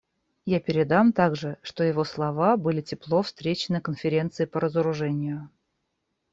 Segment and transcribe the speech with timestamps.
[0.47, 5.51] Я передам также, что его слова были тепло встречены Конференцией по разоружению.